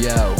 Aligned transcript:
یو 0.00 0.34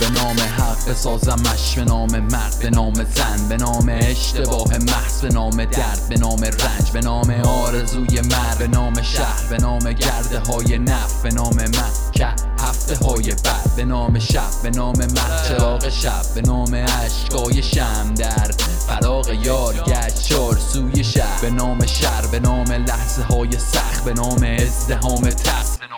به 0.00 0.10
نام 0.10 0.36
حق 0.40 0.96
سازمش 0.96 1.74
به 1.76 1.84
نام 1.84 2.18
مرد 2.18 2.56
به 2.62 2.70
نام 2.70 2.94
زن 2.94 3.48
به 3.48 3.56
نام 3.56 3.88
اشتباه 3.88 4.78
محض 4.78 5.20
به 5.22 5.28
نام 5.28 5.64
درد 5.64 6.00
به 6.08 6.16
نام 6.16 6.38
رنج 6.42 6.90
به 6.92 7.00
نام 7.00 7.30
آرزوی 7.30 8.20
مرد 8.20 8.58
به 8.58 8.68
نام 8.68 9.02
شهر 9.02 9.46
به 9.50 9.56
نام 9.58 9.92
گرده 9.92 10.38
های 10.38 10.78
نف 10.78 11.22
به 11.22 11.30
نام 11.30 11.56
من 11.56 11.90
که 12.12 12.26
هفته 12.60 13.06
های 13.06 13.34
بعد 13.44 13.76
به 13.76 13.84
نام 13.84 14.18
شب 14.18 14.62
به 14.62 14.70
نام 14.70 14.96
مرد 14.96 15.44
چراغ 15.48 15.88
شب 15.88 16.34
به 16.34 16.40
نام 16.40 16.74
عشقای 16.74 17.62
شم 17.62 18.14
در 18.16 18.50
فراغ 18.88 19.28
یار 19.28 19.74
گشت 19.74 20.28
چار 20.28 20.58
سوی 20.72 21.04
شهر 21.04 21.40
به 21.40 21.50
نام 21.50 21.86
شر 21.86 22.26
به 22.32 22.40
نام 22.40 22.72
لحظه 22.72 23.22
های 23.22 23.58
سخت 23.58 24.04
به 24.04 24.12
نام 24.12 24.42
ازدهام 24.42 25.30
تخت 25.30 25.97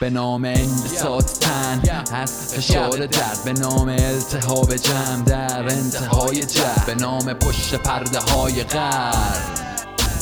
به 0.00 0.10
نام 0.10 0.42
به 0.42 0.48
انبساط 0.48 1.38
تن 1.38 1.82
از 2.12 2.54
فشار 2.54 3.06
درد 3.06 3.38
به 3.44 3.52
نام 3.52 3.88
التهاب 3.88 4.76
جمع 4.76 5.24
در. 5.24 5.68
انتهای 5.68 6.44
جهر. 6.44 6.84
به 6.86 6.94
نام 6.94 7.34
پشت 7.34 7.74
پرده 7.74 8.18
های 8.18 8.64
غرب. 8.64 9.72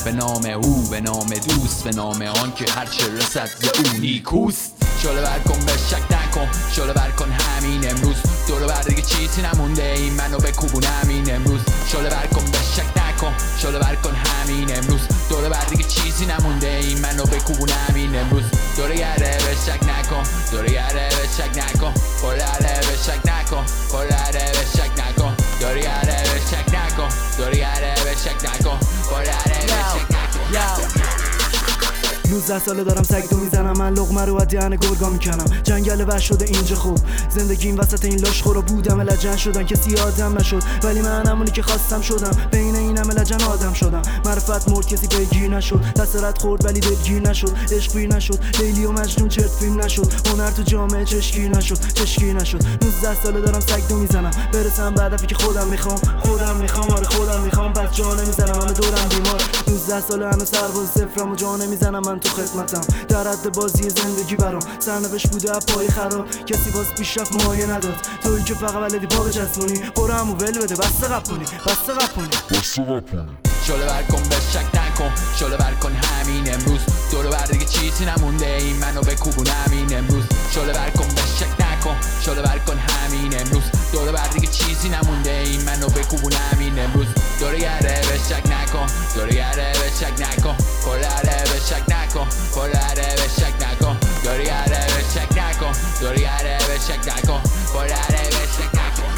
به 0.05 0.11
نام 0.11 0.45
او 0.45 0.89
به 0.89 1.01
نام 1.01 1.29
دوست 1.29 1.83
به 1.83 1.91
نام 1.91 2.21
آن 2.21 2.53
که 2.53 2.65
هرچه 2.71 3.13
رسد 3.13 3.45
ز 3.47 3.63
او 3.63 3.99
نیکوست. 3.99 4.71
شله 5.03 5.21
بر 5.21 5.39
کن 5.39 5.65
به 5.65 5.71
شک 5.71 6.11
نکن. 6.11 6.47
شله 6.75 6.93
بر 6.93 7.11
کن 7.11 7.31
همین 7.31 7.89
امروز. 7.89 8.15
دور 8.47 8.67
بر 8.67 8.81
دیگه 8.81 9.01
چیزی 9.01 9.41
نمونده 9.41 9.83
این 9.83 10.13
منو 10.13 10.37
بکوبون 10.37 10.83
همین 10.83 11.35
امروز. 11.35 11.61
شله 11.91 12.09
بر 12.09 12.27
امروز 15.31 15.43
دور 15.43 15.49
بر 15.49 15.65
دیگه 15.65 15.83
چیزی 15.83 16.25
نمونده 16.25 16.67
این 16.67 16.99
منو 17.01 17.23
بکوبون 17.25 17.69
همین 17.69 18.15
امروز. 18.15 18.43
دور 18.77 18.95
گره 18.95 19.37
به 19.37 19.55
شک 19.65 19.83
نکن. 19.83 20.23
دور 20.51 20.65
گره 20.65 21.09
به 21.09 21.27
شک 21.37 21.57
نکن. 21.57 21.93
19 32.31 32.59
ساله 32.59 32.83
دارم 32.83 33.03
سگ 33.03 33.29
دو 33.29 33.37
می‌زنم. 33.37 33.77
من 33.77 33.93
لغمه 33.93 34.25
رو 34.25 34.41
از 34.41 34.47
دهن 34.47 34.75
گرگا 34.75 35.09
می‌کنم. 35.09 35.45
جنگل 35.63 36.05
وحش 36.07 36.27
شده 36.27 36.45
اینجا 36.45 36.75
خوب. 36.75 36.97
زندگی 37.29 37.67
این 37.67 37.77
وسط 37.79 38.05
این 38.05 38.19
لاش 38.19 38.41
خورا 38.41 38.61
بودم. 38.61 39.01
لجن 39.01 39.35
شدن 39.35 39.63
کسی 39.63 39.95
آدم 39.95 40.37
نشد. 40.37 40.63
ولی 40.83 41.01
من 41.01 41.27
همونی 41.27 41.51
که 41.51 41.61
خواستم 41.61 42.01
شدم. 42.01 42.31
بین 42.51 42.75
این 42.75 42.97
همه 42.97 43.13
لجن 43.13 43.41
آدم 43.43 43.73
شدم. 43.73 44.01
معرفت 44.25 44.69
مرد 44.69 44.87
کسی 44.87 45.07
پیگیر 45.07 45.49
نشد. 45.49 45.79
دست 45.95 46.41
خورد 46.41 46.65
ولی 46.65 46.79
دلگیر 46.79 47.29
نشد. 47.29 47.51
عشق 47.71 47.97
نشد. 47.97 48.39
لیلی 48.59 48.85
و 48.85 48.91
مجنون 48.91 49.29
چرت 49.29 49.51
فیلم 49.51 49.81
نشد. 49.81 50.27
هنر 50.27 50.51
تو 50.51 50.63
جامعه 50.63 51.05
چشگیر 51.05 51.49
نشد. 51.49 51.79
چشگیر 51.93 52.33
نشد. 52.33 52.63
19 52.81 53.23
ساله 53.23 53.41
دارم 53.41 53.59
سگ 53.59 53.87
دو 53.89 53.97
می‌زنم. 53.97 54.31
برسم 54.53 54.95
هدفی 54.99 55.27
که 55.27 55.35
خودم 55.35 55.67
می‌خوام. 55.67 55.99
خودم 56.23 56.55
می‌خوام. 56.55 56.91
آره 56.91 57.05
خودم 57.05 57.41
می‌خوام. 57.41 57.73
پس 57.73 57.95
جا 57.95 58.13
نمی‌زنم 58.13 58.61
همه 58.61 58.73
دورم 58.73 59.07
بیمار. 59.09 59.41
19 59.67 60.01
ساله 60.07 60.25
همه 60.25 60.45
سرباز 60.45 60.87
صفرم 60.87 61.31
و 61.31 61.35
جا 61.35 61.55
نمی‌زنم 61.55 62.01
من 62.05 62.19
تو 62.21 62.29
خدمتم. 62.29 62.81
در 63.07 63.27
حد 63.27 63.55
بازی 63.55 63.89
زندگی 63.89 64.35
برام. 64.35 64.61
سرنوشت 64.79 65.31
بوده 65.31 65.51
پای 65.59 65.87
خراب. 65.89 66.29
کسی 66.45 66.71
باز 66.71 66.85
پیشرفت 66.97 67.45
مایه 67.45 67.65
نداد. 67.65 67.95
تویی 68.23 68.43
که 68.43 68.53
فقط 68.53 68.91
بلدی 68.91 69.07
پا 69.07 69.23
بچسبونی 69.23 69.79
برو 69.95 70.13
همو 70.13 70.33
ول 70.33 70.59
بده. 70.59 70.75
بسته 70.75 71.07
قپونی 71.07 71.45
بسته 71.65 71.93
قپونی 71.93 72.29
شله 73.67 73.85
بر 73.85 74.03
کن 74.03 74.23
به 74.29 74.35
شک 74.53 74.75
نکن. 74.75 75.11
شله 75.39 75.57
بر 75.57 75.73
کن 75.73 75.91
همین 75.91 76.53
امروز. 76.53 76.79
دور 77.11 77.27
بر 77.27 77.45
دیگه 77.45 77.65
چیزی 77.65 78.05
نمونده 78.05 78.45
این 78.45 78.75
منو 78.75 79.01
بکوبون 79.01 79.47
همین 79.47 79.97
امروز. 79.97 80.23
شله 80.53 80.73
بر 80.73 80.89
کن 80.89 81.07
به 81.07 81.21
شک 81.39 81.61
نکن. 81.61 81.95
شله 82.25 82.41
بر 82.41 82.59
کن 82.67 82.77
همین 82.77 83.39
امروز. 83.39 83.63
دور 83.91 84.11
بر 84.11 84.27
دیگه 84.27 84.47
چیزی 84.47 84.89
نمونده 84.89 85.31
این 85.31 85.61
منو 85.61 85.87
بکوبون 85.87 86.33
همین 86.33 86.60
نکن 96.01 96.07
دور 96.07 96.15
گره 96.15 96.57
به 96.67 96.77
شک 96.87 97.07
نکن 97.07 97.41
پرره 97.73 98.29
به 98.29 98.45
شک 98.57 98.75
نکن 98.75 99.11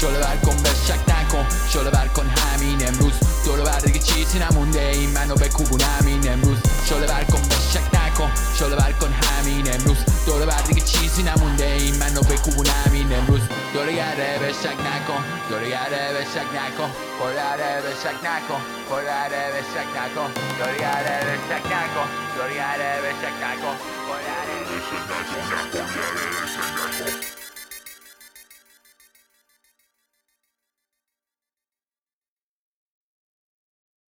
شله 0.00 0.18
بر 0.18 0.36
کن 0.36 0.56
به 0.62 0.68
شک 0.86 1.08
نکن 1.08 1.46
شله 1.68 1.90
بر 1.90 2.08
کن 2.08 2.26
همین 2.26 2.88
امروز 2.88 3.12
دور 3.44 3.60
بر 3.60 3.78
دیگه 3.78 3.98
چیزی 3.98 4.38
نمونده 4.38 4.90
این 4.94 5.10
منو 5.10 5.34
بکوبون 5.34 5.80
همین 5.80 6.32
امروز 6.32 6.58
شله 6.88 7.06
بر 7.06 7.24
کن 7.24 7.42
به 7.42 7.54
شک 7.72 7.94
نکن 7.94 8.30
شله 8.58 8.76
بر 8.76 8.92
کن 8.92 9.12
همین 9.12 9.74
امروز 9.74 9.96
دور 10.26 10.46
بر 10.46 10.62
دیگه 10.62 10.80
چیزی 10.80 11.22
نمونده 11.22 11.66
این 11.66 11.96
منو 11.96 12.20
بکوبون 12.20 12.66
همین 12.66 13.12
امروز 13.14 13.40
دور 13.74 13.92
گره 13.92 14.38
به 14.38 14.52
شک 14.52 14.78
نکن 14.88 15.24
دور 15.48 15.64
گره 15.64 16.12
به 16.12 16.24
شک 16.34 16.48
نکن 16.58 16.90
پرره 17.20 17.82
به 17.82 17.90
شک 18.02 18.18
نکن 18.24 18.60
پرره 18.90 19.52
به 19.52 19.62
شک 19.72 19.88
نکن 19.96 20.30
دور 20.58 20.76
گره 20.78 21.31
elvesek 21.52 21.70
káka, 21.70 22.08
karjár 22.36 22.80
elvesek 22.80 23.38
káka, 23.38 23.76
karjár 24.06 24.48
elvesek 24.56 25.06
káka, 25.08 25.38
karjár 25.70 26.16
elvesek 26.24 26.74
káka. 26.74 27.41